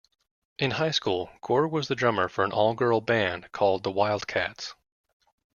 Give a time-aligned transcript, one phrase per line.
[0.57, 4.73] In high school, Gore was the drummer for an all-girl band called the Wildcats.